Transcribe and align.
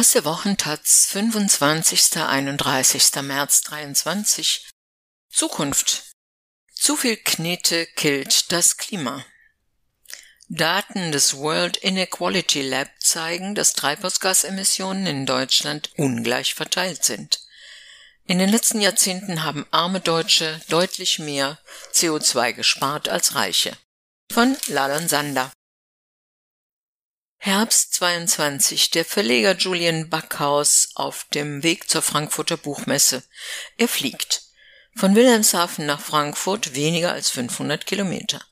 Aus 0.00 0.12
der 0.12 0.24
Wochentaz 0.24 1.08
25. 1.10 2.16
31. 2.16 3.16
März 3.20 3.60
23 3.64 4.66
Zukunft 5.28 6.14
Zu 6.74 6.96
viel 6.96 7.18
Knete 7.18 7.84
killt 7.96 8.50
das 8.50 8.78
Klima. 8.78 9.22
Daten 10.48 11.12
des 11.12 11.36
World 11.36 11.76
Inequality 11.76 12.62
Lab 12.62 12.88
zeigen, 12.98 13.54
dass 13.54 13.74
Treibhausgasemissionen 13.74 15.06
in 15.06 15.26
Deutschland 15.26 15.90
ungleich 15.98 16.54
verteilt 16.54 17.04
sind. 17.04 17.40
In 18.24 18.38
den 18.38 18.48
letzten 18.48 18.80
Jahrzehnten 18.80 19.44
haben 19.44 19.66
arme 19.70 20.00
Deutsche 20.00 20.62
deutlich 20.70 21.18
mehr 21.18 21.58
CO2 21.92 22.54
gespart 22.54 23.10
als 23.10 23.34
Reiche. 23.34 23.76
Von 24.32 24.56
Ladon 24.68 25.08
Sander 25.08 25.52
Herbst 27.42 27.94
22. 27.94 28.90
Der 28.90 29.06
Verleger 29.06 29.56
Julian 29.56 30.10
Backhaus 30.10 30.90
auf 30.94 31.24
dem 31.32 31.62
Weg 31.62 31.88
zur 31.88 32.02
Frankfurter 32.02 32.58
Buchmesse. 32.58 33.22
Er 33.78 33.88
fliegt. 33.88 34.42
Von 34.94 35.16
Wilhelmshaven 35.16 35.86
nach 35.86 36.02
Frankfurt 36.02 36.74
weniger 36.74 37.12
als 37.12 37.30
500 37.30 37.86
Kilometer. 37.86 38.42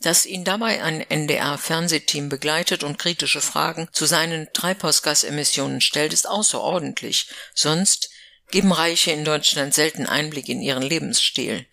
Dass 0.00 0.24
ihn 0.24 0.44
dabei 0.44 0.82
ein 0.82 1.02
NDR-Fernsehteam 1.02 2.30
begleitet 2.30 2.84
und 2.84 2.98
kritische 2.98 3.42
Fragen 3.42 3.90
zu 3.92 4.06
seinen 4.06 4.50
Treibhausgasemissionen 4.54 5.82
stellt, 5.82 6.14
ist 6.14 6.26
außerordentlich. 6.26 7.28
Sonst 7.52 8.08
geben 8.50 8.72
Reiche 8.72 9.10
in 9.10 9.26
Deutschland 9.26 9.74
selten 9.74 10.06
Einblick 10.06 10.48
in 10.48 10.62
ihren 10.62 10.82
Lebensstil. 10.82 11.66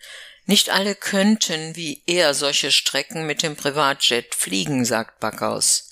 Nicht 0.44 0.68
alle 0.68 0.94
könnten 0.94 1.74
wie 1.74 2.02
er 2.06 2.34
solche 2.34 2.70
Strecken 2.70 3.24
mit 3.24 3.42
dem 3.42 3.56
Privatjet 3.56 4.34
fliegen, 4.34 4.84
sagt 4.84 5.20
Backhaus. 5.20 5.89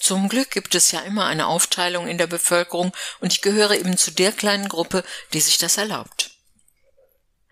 Zum 0.00 0.30
Glück 0.30 0.50
gibt 0.50 0.74
es 0.74 0.92
ja 0.92 1.00
immer 1.00 1.26
eine 1.26 1.46
Aufteilung 1.46 2.08
in 2.08 2.16
der 2.16 2.26
Bevölkerung 2.26 2.92
und 3.20 3.32
ich 3.32 3.42
gehöre 3.42 3.72
eben 3.72 3.98
zu 3.98 4.10
der 4.10 4.32
kleinen 4.32 4.68
Gruppe, 4.68 5.04
die 5.34 5.40
sich 5.40 5.58
das 5.58 5.76
erlaubt. 5.76 6.30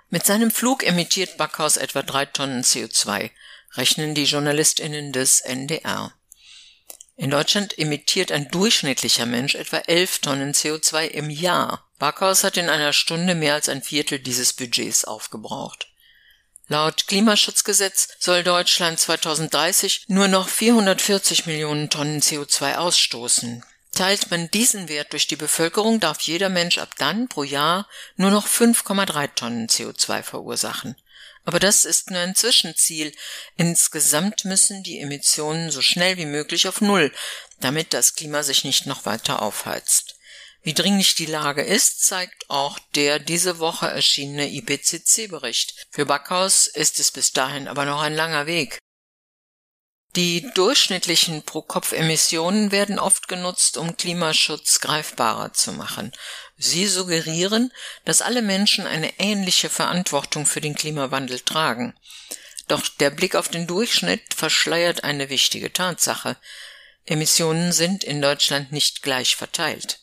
Mit 0.09 0.25
seinem 0.25 0.50
Flug 0.50 0.83
emittiert 0.83 1.37
Backhaus 1.37 1.77
etwa 1.77 2.03
drei 2.03 2.25
Tonnen 2.25 2.64
CO2, 2.64 3.31
rechnen 3.75 4.14
die 4.14 4.25
JournalistInnen 4.25 5.12
des 5.12 5.41
NDR. 5.41 6.14
In 7.17 7.31
Deutschland 7.31 7.78
emittiert 7.78 8.33
ein 8.33 8.48
durchschnittlicher 8.48 9.27
Mensch 9.27 9.55
etwa 9.55 9.78
elf 9.78 10.20
Tonnen 10.20 10.55
CO2 10.55 11.09
im 11.09 11.28
Jahr. 11.28 11.91
Backhaus 11.98 12.44
hat 12.44 12.56
in 12.56 12.70
einer 12.70 12.94
Stunde 12.94 13.34
mehr 13.34 13.55
als 13.55 13.69
ein 13.69 13.83
Viertel 13.83 14.20
dieses 14.20 14.55
Budgets 14.55 15.05
aufgebraucht. 15.05 15.88
Laut 16.70 17.06
Klimaschutzgesetz 17.06 18.08
soll 18.19 18.44
Deutschland 18.44 19.00
2030 19.00 20.05
nur 20.08 20.28
noch 20.28 20.48
440 20.48 21.47
Millionen 21.47 21.88
Tonnen 21.88 22.20
CO2 22.20 22.75
ausstoßen. 22.75 23.64
Teilt 23.92 24.30
man 24.30 24.50
diesen 24.50 24.91
Wert 24.91 25.14
durch 25.14 25.27
die 25.27 25.36
Bevölkerung, 25.36 25.98
darf 25.98 26.20
jeder 26.20 26.50
Mensch 26.50 26.77
ab 26.77 26.91
dann 26.98 27.27
pro 27.28 27.42
Jahr 27.42 27.88
nur 28.16 28.30
noch 28.30 28.47
5,3 28.47 29.34
Tonnen 29.34 29.69
CO2 29.69 30.22
verursachen. 30.22 30.94
Aber 31.47 31.58
das 31.58 31.86
ist 31.86 32.10
nur 32.10 32.20
ein 32.20 32.34
Zwischenziel. 32.34 33.14
Insgesamt 33.56 34.44
müssen 34.44 34.82
die 34.82 35.00
Emissionen 35.00 35.70
so 35.70 35.80
schnell 35.80 36.19
wie 36.19 36.27
möglich 36.27 36.69
auf 36.69 36.82
Null, 36.82 37.10
damit 37.60 37.94
das 37.94 38.14
Klima 38.14 38.42
sich 38.42 38.64
nicht 38.64 38.84
noch 38.84 39.06
weiter 39.06 39.41
aufheizt. 39.41 40.17
Wie 40.62 40.75
dringlich 40.75 41.14
die 41.14 41.27
Lage 41.27 41.62
ist, 41.62 42.05
zeigt 42.05 42.51
auch 42.51 42.78
der 42.95 43.19
diese 43.19 43.59
Woche 43.59 43.87
erschienene 43.89 44.53
IPCC-Bericht. 44.53 45.87
Für 45.91 46.05
Backhaus 46.05 46.67
ist 46.67 47.00
es 47.00 47.11
bis 47.11 47.33
dahin 47.33 47.69
aber 47.69 47.84
noch 47.84 48.00
ein 48.00 48.15
langer 48.15 48.47
Weg. 48.47 48.78
Die 50.17 50.50
durchschnittlichen 50.55 51.42
Pro-Kopf-Emissionen 51.42 52.73
werden 52.73 52.98
oft 52.98 53.28
genutzt, 53.28 53.77
um 53.77 53.97
Klimaschutz 53.97 54.81
greifbarer 54.81 55.53
zu 55.53 55.73
machen. 55.73 56.12
Sie 56.56 56.87
suggerieren, 56.87 57.72
dass 58.05 58.22
alle 58.22 58.43
Menschen 58.43 58.87
eine 58.87 59.21
ähnliche 59.21 59.69
Verantwortung 59.69 60.44
für 60.47 60.61
den 60.61 60.75
Klimawandel 60.75 61.41
tragen. 61.41 61.94
Doch 62.66 62.88
der 62.88 63.11
Blick 63.11 63.37
auf 63.37 63.49
den 63.49 63.66
Durchschnitt 63.66 64.34
verschleiert 64.34 65.05
eine 65.05 65.31
wichtige 65.31 65.72
Tatsache. 65.72 66.37
Emissionen 67.05 67.72
sind 67.72 68.03
in 68.03 68.21
Deutschland 68.21 68.72
nicht 68.72 69.03
gleich 69.03 69.37
verteilt. 69.37 70.00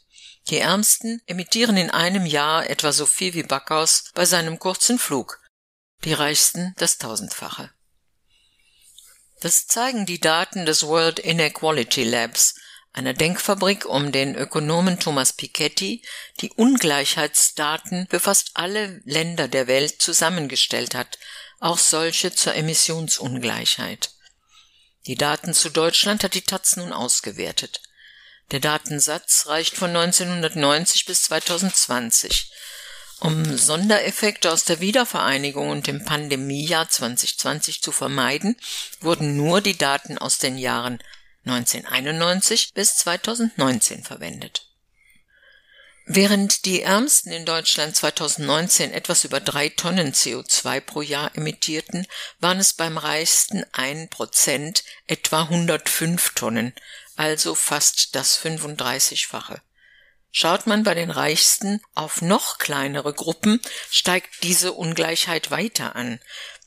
Die 0.50 0.60
Ärmsten 0.60 1.22
emittieren 1.26 1.76
in 1.76 1.90
einem 1.90 2.26
Jahr 2.26 2.70
etwa 2.70 2.92
so 2.92 3.06
viel 3.06 3.34
wie 3.34 3.44
Backhaus 3.44 4.12
bei 4.14 4.26
seinem 4.26 4.60
kurzen 4.60 5.00
Flug, 5.00 5.42
die 6.04 6.14
Reichsten 6.14 6.74
das 6.78 7.00
Tausendfache. 7.00 7.72
Das 9.42 9.68
zeigen 9.68 10.06
die 10.06 10.20
Daten 10.20 10.66
des 10.66 10.84
World 10.84 11.20
Inequality 11.20 12.04
Labs, 12.04 12.56
einer 12.94 13.14
Denkfabrik 13.14 13.86
um 13.86 14.12
den 14.12 14.36
Ökonomen 14.36 15.00
Thomas 15.00 15.34
Piketty, 15.34 16.02
die 16.40 16.52
Ungleichheitsdaten 16.52 18.08
für 18.10 18.20
fast 18.20 18.52
alle 18.54 19.02
Länder 19.04 19.48
der 19.48 19.68
Welt 19.68 20.02
zusammengestellt 20.02 20.96
hat, 20.96 21.18
auch 21.60 21.78
solche 21.78 22.34
zur 22.34 22.56
Emissionsungleichheit. 22.56 24.12
Die 25.08 25.16
Daten 25.16 25.54
zu 25.54 25.70
Deutschland 25.70 26.24
hat 26.24 26.36
die 26.36 26.42
Taz 26.42 26.78
nun 26.78 26.94
ausgewertet. 26.94 27.82
Der 28.52 28.60
Datensatz 28.60 29.48
reicht 29.48 29.76
von 29.76 29.90
1990 29.96 31.06
bis 31.06 31.24
2020. 31.24 32.52
Um 33.20 33.58
Sondereffekte 33.58 34.52
aus 34.52 34.66
der 34.66 34.82
Wiedervereinigung 34.82 35.70
und 35.70 35.88
dem 35.88 36.04
Pandemiejahr 36.04 36.90
2020 36.90 37.82
zu 37.82 37.92
vermeiden, 37.92 38.58
wurden 39.00 39.38
nur 39.38 39.62
die 39.62 39.78
Daten 39.78 40.18
aus 40.18 40.38
den 40.38 40.58
Jahren 40.58 41.00
1991 41.46 42.74
bis 42.74 42.98
2019 42.98 44.04
verwendet. 44.04 44.68
Während 46.08 46.66
die 46.66 46.84
Ärmsten 46.84 47.32
in 47.32 47.46
Deutschland 47.46 47.96
2019 47.96 48.94
etwas 48.94 49.24
über 49.24 49.40
drei 49.40 49.70
Tonnen 49.70 50.14
CO2 50.14 50.80
pro 50.82 51.02
Jahr 51.02 51.36
emittierten, 51.36 52.06
waren 52.40 52.60
es 52.60 52.74
beim 52.74 53.00
reichsten 53.00 53.66
ein 53.72 54.08
Prozent 54.10 54.84
etwa 55.08 55.44
105 55.44 56.36
Tonnen, 56.36 56.74
also 57.16 57.56
fast 57.56 58.16
das 58.16 58.40
35-fache. 58.40 59.62
Schaut 60.32 60.68
man 60.68 60.84
bei 60.84 60.94
den 60.94 61.12
Reichsten 61.12 61.80
auf 61.94 62.22
noch 62.22 62.58
kleinere 62.58 63.14
Gruppen, 63.14 63.62
steigt 63.90 64.44
diese 64.44 64.74
Ungleichheit 64.74 65.50
weiter 65.50 65.96
an. 65.96 66.20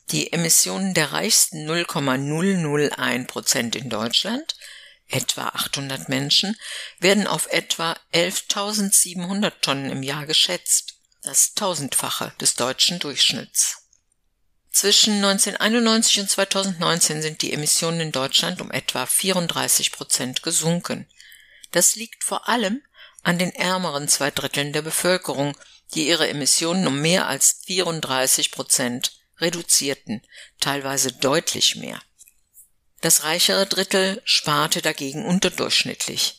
Die 0.09 0.33
Emissionen 0.33 0.95
der 0.95 1.11
Reichsten 1.11 1.65
0,001 1.65 3.27
Prozent 3.27 3.75
in 3.75 3.89
Deutschland, 3.89 4.55
etwa 5.07 5.49
800 5.49 6.09
Menschen, 6.09 6.57
werden 6.97 7.27
auf 7.27 7.45
etwa 7.51 7.95
11.700 8.11 9.53
Tonnen 9.61 9.91
im 9.91 10.01
Jahr 10.01 10.25
geschätzt, 10.25 10.95
das 11.21 11.53
Tausendfache 11.53 12.33
des 12.41 12.55
deutschen 12.55 12.97
Durchschnitts. 12.97 13.88
Zwischen 14.79 15.15
1991 15.15 16.21
und 16.21 16.29
2019 16.29 17.21
sind 17.21 17.41
die 17.41 17.51
Emissionen 17.51 17.99
in 17.99 18.11
Deutschland 18.13 18.61
um 18.61 18.71
etwa 18.71 19.05
34 19.05 19.91
Prozent 19.91 20.41
gesunken. 20.41 21.05
Das 21.71 21.97
liegt 21.97 22.23
vor 22.23 22.47
allem 22.47 22.81
an 23.21 23.37
den 23.37 23.53
ärmeren 23.53 24.07
zwei 24.07 24.31
Dritteln 24.31 24.71
der 24.71 24.81
Bevölkerung, 24.81 25.57
die 25.95 26.07
ihre 26.07 26.29
Emissionen 26.29 26.87
um 26.87 27.01
mehr 27.01 27.27
als 27.27 27.59
34 27.65 28.51
Prozent 28.51 29.19
reduzierten, 29.39 30.21
teilweise 30.61 31.11
deutlich 31.11 31.75
mehr. 31.75 32.01
Das 33.01 33.25
reichere 33.25 33.65
Drittel 33.65 34.21
sparte 34.23 34.81
dagegen 34.81 35.25
unterdurchschnittlich. 35.25 36.38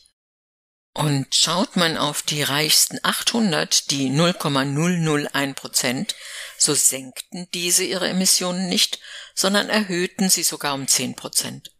Und 0.93 1.33
schaut 1.33 1.77
man 1.77 1.97
auf 1.97 2.21
die 2.21 2.43
reichsten 2.43 2.99
800, 3.01 3.91
die 3.91 4.09
0,001 4.09 5.55
Prozent, 5.55 6.15
so 6.57 6.73
senkten 6.73 7.47
diese 7.53 7.85
ihre 7.85 8.09
Emissionen 8.09 8.67
nicht, 8.67 8.99
sondern 9.33 9.69
erhöhten 9.69 10.29
sie 10.29 10.43
sogar 10.43 10.73
um 10.73 10.87
10 10.87 11.15
Prozent. 11.15 11.71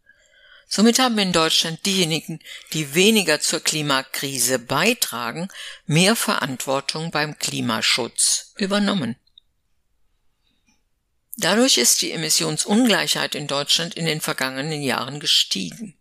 Somit 0.66 0.98
haben 0.98 1.18
in 1.18 1.32
Deutschland 1.32 1.84
diejenigen, 1.84 2.40
die 2.72 2.94
weniger 2.94 3.40
zur 3.40 3.60
Klimakrise 3.60 4.58
beitragen, 4.58 5.48
mehr 5.84 6.16
Verantwortung 6.16 7.10
beim 7.10 7.38
Klimaschutz 7.38 8.54
übernommen. 8.56 9.16
Dadurch 11.36 11.76
ist 11.76 12.00
die 12.00 12.12
Emissionsungleichheit 12.12 13.34
in 13.34 13.46
Deutschland 13.46 13.94
in 13.94 14.06
den 14.06 14.22
vergangenen 14.22 14.80
Jahren 14.80 15.20
gestiegen. 15.20 15.98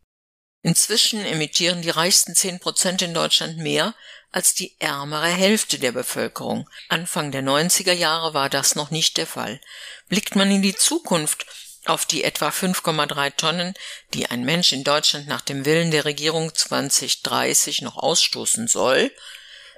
Inzwischen 0.63 1.25
emittieren 1.25 1.81
die 1.81 1.89
reichsten 1.89 2.35
zehn 2.35 2.59
Prozent 2.59 3.01
in 3.01 3.13
Deutschland 3.13 3.57
mehr 3.57 3.95
als 4.31 4.53
die 4.53 4.75
ärmere 4.79 5.27
Hälfte 5.27 5.79
der 5.79 5.91
Bevölkerung. 5.91 6.69
Anfang 6.87 7.31
der 7.31 7.41
90er 7.41 7.93
Jahre 7.93 8.33
war 8.33 8.49
das 8.49 8.75
noch 8.75 8.91
nicht 8.91 9.17
der 9.17 9.27
Fall. 9.27 9.59
Blickt 10.07 10.35
man 10.35 10.51
in 10.51 10.61
die 10.61 10.75
Zukunft 10.75 11.45
auf 11.85 12.05
die 12.05 12.23
etwa 12.23 12.49
5,3 12.49 13.35
Tonnen, 13.35 13.73
die 14.13 14.27
ein 14.27 14.43
Mensch 14.43 14.71
in 14.71 14.83
Deutschland 14.83 15.27
nach 15.27 15.41
dem 15.41 15.65
Willen 15.65 15.91
der 15.91 16.05
Regierung 16.05 16.53
2030 16.53 17.81
noch 17.81 17.97
ausstoßen 17.97 18.67
soll, 18.67 19.11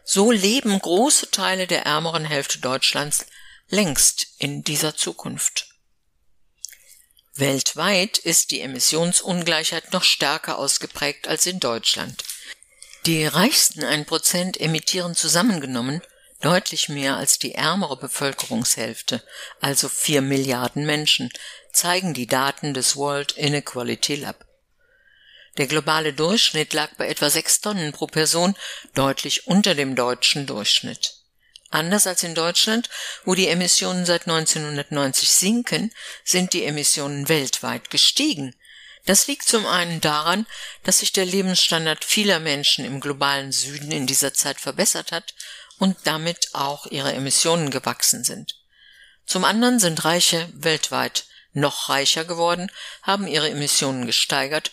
so 0.03 0.31
leben 0.31 0.77
große 0.77 1.31
Teile 1.31 1.65
der 1.65 1.85
ärmeren 1.85 2.25
Hälfte 2.25 2.59
Deutschlands 2.59 3.25
längst 3.69 4.27
in 4.37 4.63
dieser 4.63 4.95
Zukunft. 4.97 5.72
Weltweit 7.35 8.19
ist 8.19 8.51
die 8.51 8.61
Emissionsungleichheit 8.61 9.91
noch 9.91 10.03
stärker 10.03 10.59
ausgeprägt 10.59 11.27
als 11.27 11.45
in 11.45 11.59
Deutschland. 11.59 12.23
Die 13.05 13.25
reichsten 13.25 13.83
ein 13.83 14.05
Prozent 14.05 14.59
emittieren 14.61 15.15
zusammengenommen 15.15 16.01
deutlich 16.41 16.89
mehr 16.89 17.17
als 17.17 17.39
die 17.39 17.55
ärmere 17.55 17.97
Bevölkerungshälfte, 17.97 19.23
also 19.61 19.87
vier 19.89 20.21
Milliarden 20.21 20.85
Menschen, 20.85 21.29
zeigen 21.71 22.13
die 22.13 22.27
Daten 22.27 22.73
des 22.73 22.95
World 22.95 23.31
Inequality 23.31 24.15
Lab. 24.15 24.45
Der 25.57 25.67
globale 25.67 26.13
Durchschnitt 26.13 26.73
lag 26.73 26.89
bei 26.97 27.07
etwa 27.07 27.29
sechs 27.29 27.61
Tonnen 27.61 27.93
pro 27.93 28.07
Person, 28.07 28.55
deutlich 28.93 29.47
unter 29.47 29.73
dem 29.73 29.95
deutschen 29.95 30.45
Durchschnitt. 30.45 31.22
Anders 31.73 32.05
als 32.05 32.21
in 32.21 32.35
Deutschland, 32.35 32.87
wo 33.25 33.33
die 33.33 33.47
Emissionen 33.47 34.05
seit 34.05 34.27
1990 34.27 35.31
sinken, 35.31 35.91
sind 36.23 36.53
die 36.53 36.65
Emissionen 36.65 37.29
weltweit 37.29 37.89
gestiegen. 37.89 38.55
Das 39.05 39.25
liegt 39.25 39.47
zum 39.47 39.65
einen 39.65 39.99
daran, 39.99 40.45
dass 40.83 40.99
sich 40.99 41.13
der 41.13 41.25
Lebensstandard 41.25 42.05
vieler 42.05 42.39
Menschen 42.39 42.85
im 42.85 42.99
globalen 42.99 43.51
Süden 43.51 43.91
in 43.91 44.05
dieser 44.05 44.35
Zeit 44.35 44.61
verbessert 44.61 45.11
hat 45.11 45.33
und 45.79 45.97
damit 46.03 46.49
auch 46.53 46.85
ihre 46.85 47.11
Emissionen 47.11 47.71
gewachsen 47.71 48.23
sind. 48.23 48.55
Zum 49.25 49.43
anderen 49.43 49.79
sind 49.79 50.05
Reiche 50.05 50.47
weltweit 50.53 51.25
noch 51.53 51.89
reicher 51.89 52.23
geworden, 52.23 52.71
haben 53.01 53.25
ihre 53.25 53.49
Emissionen 53.49 54.05
gesteigert 54.05 54.71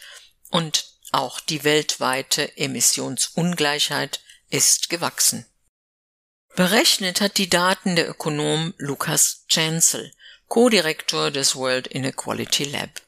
und 0.51 0.85
auch 1.13 1.41
die 1.41 1.65
weltweite 1.65 2.59
Emissionsungleichheit 2.59 4.21
ist 4.51 4.91
gewachsen. 4.91 5.47
Berechnet 6.57 7.21
hat 7.21 7.39
die 7.39 7.49
Daten 7.49 7.95
der 7.95 8.09
Ökonom 8.09 8.75
Lukas 8.77 9.45
Chancel, 9.49 10.13
Co-Direktor 10.49 11.31
des 11.31 11.55
World 11.55 11.87
Inequality 11.87 12.65
Lab. 12.65 13.01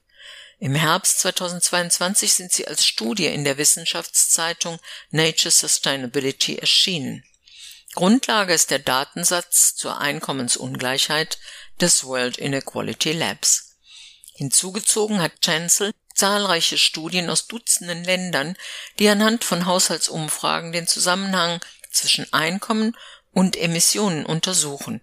Im 0.60 0.76
Herbst 0.76 1.18
2022 1.20 2.32
sind 2.32 2.52
sie 2.52 2.68
als 2.68 2.86
Studie 2.86 3.26
in 3.26 3.42
der 3.42 3.58
Wissenschaftszeitung 3.58 4.78
Nature 5.10 5.50
Sustainability 5.50 6.56
erschienen. 6.56 7.24
Grundlage 7.94 8.54
ist 8.54 8.70
der 8.70 8.78
Datensatz 8.78 9.74
zur 9.74 9.98
Einkommensungleichheit 9.98 11.38
des 11.80 12.04
World 12.04 12.38
Inequality 12.38 13.10
Labs. 13.10 13.76
Hinzugezogen 14.34 15.20
hat 15.20 15.40
Chancel 15.44 15.90
zahlreiche 16.14 16.78
Studien 16.78 17.28
aus 17.28 17.48
Dutzenden 17.48 18.04
Ländern, 18.04 18.56
die 19.00 19.08
anhand 19.08 19.42
von 19.42 19.66
Haushaltsumfragen 19.66 20.72
den 20.72 20.86
Zusammenhang 20.86 21.60
zwischen 21.90 22.32
Einkommen 22.32 22.96
und 23.32 23.56
Emissionen 23.56 24.24
untersuchen. 24.24 25.00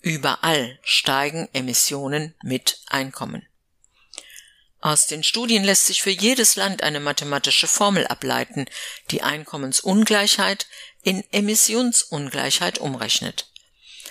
Überall 0.00 0.78
steigen 0.82 1.48
Emissionen 1.52 2.34
mit 2.42 2.80
Einkommen. 2.88 3.46
Aus 4.80 5.06
den 5.06 5.22
Studien 5.22 5.64
lässt 5.64 5.86
sich 5.86 6.02
für 6.02 6.10
jedes 6.10 6.56
Land 6.56 6.82
eine 6.82 7.00
mathematische 7.00 7.66
Formel 7.66 8.06
ableiten, 8.06 8.66
die 9.10 9.22
Einkommensungleichheit 9.22 10.66
in 11.02 11.24
Emissionsungleichheit 11.32 12.78
umrechnet. 12.78 13.50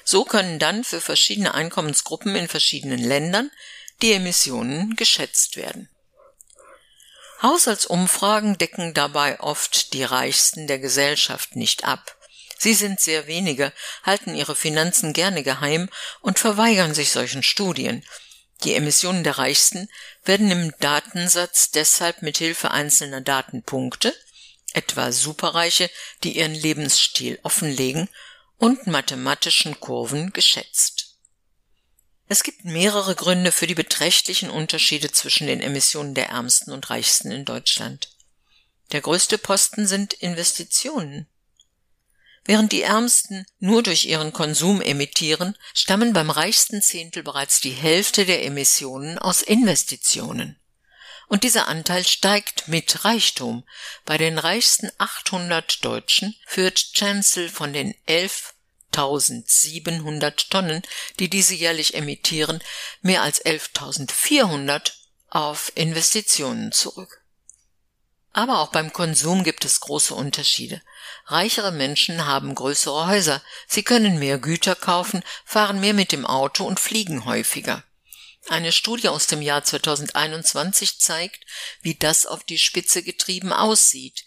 So 0.03 0.25
können 0.25 0.57
dann 0.57 0.83
für 0.83 0.99
verschiedene 0.99 1.53
Einkommensgruppen 1.53 2.35
in 2.35 2.47
verschiedenen 2.47 2.97
Ländern 2.97 3.51
die 4.01 4.13
Emissionen 4.13 4.95
geschätzt 4.95 5.57
werden. 5.57 5.89
Haushaltsumfragen 7.43 8.57
decken 8.57 8.93
dabei 8.93 9.39
oft 9.41 9.93
die 9.93 10.03
Reichsten 10.03 10.65
der 10.65 10.79
Gesellschaft 10.79 11.55
nicht 11.55 11.83
ab. 11.83 12.17
Sie 12.63 12.75
sind 12.75 13.01
sehr 13.01 13.27
wenige, 13.27 13.73
halten 14.03 14.35
ihre 14.35 14.55
Finanzen 14.55 15.11
gerne 15.11 15.43
geheim 15.43 15.89
und 16.21 16.39
verweigern 16.39 16.93
sich 16.93 17.11
solchen 17.11 17.43
Studien, 17.43 18.05
die 18.63 18.73
Emissionen 18.73 19.25
der 19.25 19.37
Reichsten 19.37 19.89
werden 20.23 20.49
im 20.49 20.73
Datensatz 20.79 21.71
deshalb 21.71 22.21
mit 22.21 22.37
Hilfe 22.37 22.71
einzelner 22.71 23.19
Datenpunkte, 23.19 24.15
etwa 24.71 25.11
Superreiche, 25.11 25.89
die 26.23 26.37
ihren 26.37 26.55
Lebensstil 26.55 27.37
offenlegen, 27.43 28.07
und 28.59 28.87
mathematischen 28.87 29.77
Kurven 29.81 30.31
geschätzt. 30.31 31.17
Es 32.29 32.43
gibt 32.43 32.63
mehrere 32.63 33.13
Gründe 33.13 33.51
für 33.51 33.67
die 33.67 33.75
beträchtlichen 33.75 34.49
Unterschiede 34.49 35.11
zwischen 35.11 35.47
den 35.47 35.59
Emissionen 35.59 36.13
der 36.13 36.29
Ärmsten 36.29 36.71
und 36.71 36.89
Reichsten 36.89 37.29
in 37.29 37.43
Deutschland. 37.43 38.15
Der 38.93 39.01
größte 39.01 39.37
Posten 39.37 39.85
sind 39.85 40.13
Investitionen. 40.13 41.27
Während 42.45 42.73
die 42.73 42.81
Ärmsten 42.81 43.45
nur 43.59 43.83
durch 43.83 44.03
ihren 44.05 44.33
Konsum 44.33 44.81
emittieren, 44.81 45.57
stammen 45.73 46.11
beim 46.11 46.29
reichsten 46.29 46.81
Zehntel 46.81 47.23
bereits 47.23 47.61
die 47.61 47.71
Hälfte 47.71 48.25
der 48.25 48.43
Emissionen 48.43 49.17
aus 49.17 49.41
Investitionen. 49.41 50.59
Und 51.29 51.45
dieser 51.45 51.69
Anteil 51.69 52.05
steigt 52.05 52.67
mit 52.67 53.05
Reichtum. 53.05 53.63
Bei 54.05 54.17
den 54.17 54.37
reichsten 54.37 54.91
800 54.97 55.85
Deutschen 55.85 56.35
führt 56.45 56.91
Chancel 56.93 57.47
von 57.49 57.71
den 57.71 57.95
11.700 58.07 60.49
Tonnen, 60.49 60.81
die 61.19 61.29
diese 61.29 61.55
jährlich 61.55 61.93
emittieren, 61.93 62.61
mehr 63.01 63.21
als 63.21 63.45
11.400 63.45 64.91
auf 65.29 65.71
Investitionen 65.75 66.73
zurück. 66.73 67.23
Aber 68.33 68.59
auch 68.59 68.69
beim 68.69 68.91
Konsum 68.91 69.43
gibt 69.43 69.63
es 69.63 69.79
große 69.79 70.13
Unterschiede. 70.13 70.81
Reichere 71.25 71.71
Menschen 71.71 72.25
haben 72.25 72.53
größere 72.53 73.07
Häuser, 73.07 73.41
sie 73.67 73.83
können 73.83 74.19
mehr 74.19 74.37
Güter 74.39 74.75
kaufen, 74.75 75.23
fahren 75.45 75.79
mehr 75.79 75.93
mit 75.93 76.11
dem 76.11 76.25
Auto 76.25 76.65
und 76.65 76.79
fliegen 76.79 77.25
häufiger. 77.25 77.83
Eine 78.49 78.73
Studie 78.73 79.07
aus 79.07 79.27
dem 79.27 79.41
Jahr 79.41 79.63
2021 79.63 80.99
zeigt, 80.99 81.45
wie 81.81 81.95
das 81.95 82.25
auf 82.25 82.43
die 82.43 82.57
Spitze 82.57 83.01
getrieben 83.01 83.53
aussieht. 83.53 84.25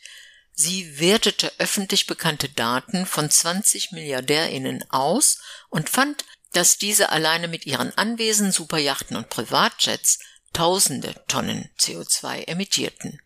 Sie 0.53 0.99
wertete 0.99 1.53
öffentlich 1.59 2.07
bekannte 2.07 2.49
Daten 2.49 3.05
von 3.05 3.29
20 3.29 3.93
Milliardärinnen 3.93 4.91
aus 4.91 5.39
und 5.69 5.91
fand, 5.91 6.25
dass 6.53 6.79
diese 6.79 7.11
alleine 7.11 7.49
mit 7.49 7.67
ihren 7.67 7.93
Anwesen, 7.99 8.53
Superjachten 8.53 9.19
und 9.19 9.29
Privatjets 9.29 10.19
tausende 10.55 11.15
Tonnen 11.29 11.69
CO2 11.79 12.45
emittierten. 12.45 13.21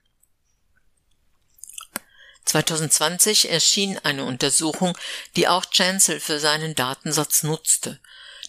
2020 2.45 3.51
erschien 3.51 3.99
eine 3.99 4.25
Untersuchung, 4.25 4.97
die 5.37 5.49
auch 5.49 5.65
Chancel 5.67 6.21
für 6.21 6.41
seinen 6.41 6.75
Datensatz 6.75 7.43
nutzte. 7.43 8.01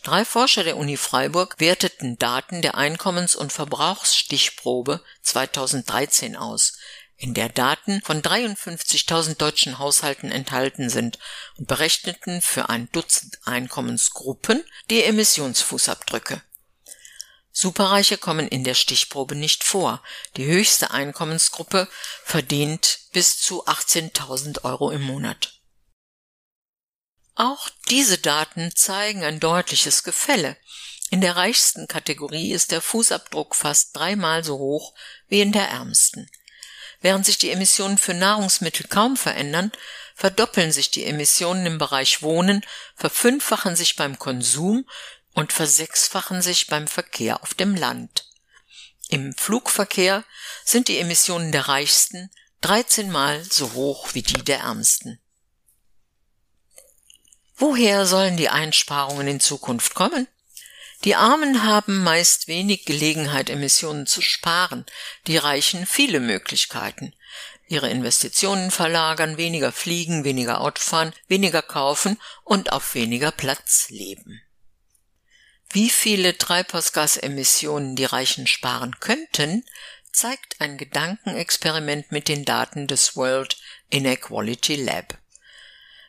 Drei 0.03 0.25
Forscher 0.25 0.63
der 0.63 0.77
Uni 0.77 0.97
Freiburg 0.97 1.59
werteten 1.59 2.17
Daten 2.17 2.63
der 2.63 2.75
Einkommens- 2.75 3.35
und 3.35 3.53
Verbrauchsstichprobe 3.53 5.03
2013 5.21 6.35
aus, 6.35 6.73
in 7.17 7.36
der 7.36 7.50
Daten 7.50 8.01
von 8.01 8.24
53.000 8.24 9.36
deutschen 9.36 9.77
Haushalten 9.77 10.31
enthalten 10.31 10.89
sind 10.89 11.19
und 11.57 11.67
berechneten 11.67 12.41
für 12.41 12.69
ein 12.69 12.89
Dutzend 12.91 13.38
Einkommensgruppen 13.45 14.63
die 14.89 15.03
Emissionsfußabdrücke. 15.03 16.41
Superreiche 17.51 18.17
kommen 18.17 18.48
in 18.48 18.63
der 18.63 18.75
Stichprobe 18.75 19.36
nicht 19.36 19.63
vor. 19.63 20.01
Die 20.38 20.46
höchste 20.46 20.91
Einkommensgruppe 20.91 21.88
verdient 22.24 23.00
bis 23.12 23.39
zu 23.39 23.65
18.000 23.67 24.63
Euro 24.63 24.91
im 24.91 25.01
Monat. 25.01 25.60
Auch 27.36 27.70
diese 27.89 28.17
Daten 28.17 28.72
zeigen 28.75 29.24
ein 29.24 29.39
deutliches 29.39 30.03
Gefälle. 30.03 30.58
In 31.10 31.20
der 31.22 31.36
reichsten 31.36 31.88
Kategorie 31.88 32.53
ist 32.53 32.72
der 32.72 32.81
Fußabdruck 32.81 33.55
fast 33.55 33.96
dreimal 33.96 34.43
so 34.43 34.58
hoch 34.58 34.93
wie 35.27 35.41
in 35.41 35.51
der 35.51 35.67
ärmsten. 35.67 36.29
Während 37.01 37.25
sich 37.25 37.38
die 37.38 37.50
Emissionen 37.50 37.98
für 37.98 38.13
Nahrungsmittel 38.13 38.88
kaum 38.88 39.17
verändern, 39.17 39.72
verdoppeln 40.15 40.72
sich 40.72 40.91
die 40.91 41.03
Emissionen 41.03 41.65
im 41.65 41.77
Bereich 41.79 42.22
Wohnen, 42.22 42.63
verfünffachen 42.96 43.75
sich 43.75 43.96
beim 43.96 44.20
Konsum 44.20 44.88
und 45.33 45.53
versechsfachen 45.53 46.41
sich 46.41 46.67
beim 46.67 46.88
Verkehr 46.88 47.41
auf 47.41 47.53
dem 47.53 47.75
Land. 47.75 48.27
Im 49.09 49.33
Flugverkehr 49.33 50.23
sind 50.63 50.88
die 50.88 50.97
Emissionen 50.97 51.51
der 51.51 51.67
Reichsten 51.67 52.29
13 52.61 53.11
Mal 53.11 53.43
so 53.43 53.73
hoch 53.73 54.13
wie 54.13 54.21
die 54.21 54.43
der 54.43 54.59
Ärmsten. 54.59 55.19
Woher 57.55 58.05
sollen 58.05 58.38
die 58.38 58.50
Einsparungen 58.50 59.27
in 59.27 59.39
Zukunft 59.39 59.95
kommen? 59.95 60.27
Die 61.03 61.15
Armen 61.15 61.63
haben 61.63 62.03
meist 62.03 62.47
wenig 62.47 62.85
Gelegenheit, 62.85 63.50
Emissionen 63.50 64.05
zu 64.05 64.21
sparen, 64.21 64.85
die 65.25 65.38
Reichen 65.38 65.85
viele 65.85 66.19
Möglichkeiten. 66.19 67.13
Ihre 67.67 67.89
Investitionen 67.89 68.69
verlagern, 68.69 69.38
weniger 69.38 69.71
fliegen, 69.71 70.23
weniger 70.23 70.61
Autofahren, 70.61 71.13
weniger 71.27 71.61
kaufen 71.61 72.19
und 72.43 72.71
auf 72.71 72.93
weniger 72.93 73.31
Platz 73.31 73.89
leben. 73.89 74.41
Wie 75.74 75.90
viele 75.90 76.38
Treibhausgasemissionen 76.38 77.96
die 77.96 78.06
Reichen 78.06 78.46
sparen 78.46 79.00
könnten, 79.00 79.63
zeigt 80.12 80.60
ein 80.60 80.78
Gedankenexperiment 80.78 82.12
mit 82.12 82.28
den 82.28 82.44
Daten 82.44 82.88
des 82.88 83.16
World 83.16 83.58
Inequality 83.90 84.75
Lab. 84.75 85.18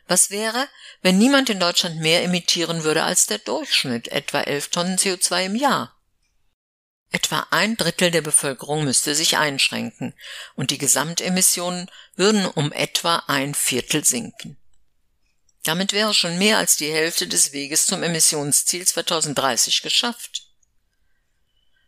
Was 0.07 0.29
wäre, 0.29 0.67
wenn 1.01 1.17
niemand 1.17 1.49
in 1.49 1.61
Deutschland 1.61 2.01
mehr 2.01 2.23
emittieren 2.23 2.83
würde 2.83 3.03
als 3.03 3.25
der 3.25 3.37
Durchschnitt, 3.37 4.09
etwa 4.09 4.41
11 4.41 4.67
Tonnen 4.69 4.97
CO2 4.97 5.45
im 5.45 5.55
Jahr? 5.55 5.97
Etwa 7.11 7.47
ein 7.51 7.77
Drittel 7.77 8.11
der 8.11 8.21
Bevölkerung 8.21 8.83
müsste 8.83 9.15
sich 9.15 9.37
einschränken 9.37 10.13
und 10.55 10.71
die 10.71 10.77
Gesamtemissionen 10.77 11.89
würden 12.15 12.45
um 12.47 12.73
etwa 12.73 13.23
ein 13.27 13.53
Viertel 13.53 14.03
sinken. 14.03 14.57
Damit 15.63 15.93
wäre 15.93 16.13
schon 16.13 16.37
mehr 16.37 16.57
als 16.57 16.75
die 16.75 16.91
Hälfte 16.91 17.27
des 17.27 17.53
Weges 17.53 17.85
zum 17.87 18.03
Emissionsziel 18.03 18.85
2030 18.85 19.81
geschafft. 19.81 20.47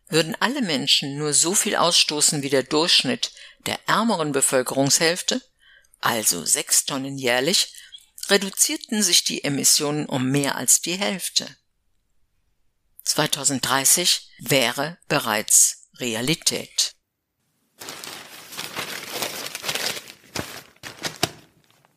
Würden 0.07 0.35
alle 0.39 0.61
Menschen 0.61 1.17
nur 1.17 1.33
so 1.33 1.53
viel 1.53 1.75
ausstoßen 1.75 2.41
wie 2.41 2.49
der 2.49 2.63
Durchschnitt 2.63 3.31
der 3.65 3.79
ärmeren 3.87 4.31
Bevölkerungshälfte, 4.31 5.41
also 5.99 6.45
sechs 6.45 6.85
Tonnen 6.85 7.17
jährlich, 7.17 7.73
reduzierten 8.29 9.03
sich 9.03 9.23
die 9.23 9.43
Emissionen 9.43 10.05
um 10.05 10.29
mehr 10.29 10.55
als 10.55 10.81
die 10.81 10.95
Hälfte. 10.95 11.55
2030 13.03 14.29
wäre 14.39 14.97
bereits 15.07 15.89
Realität. 15.99 16.94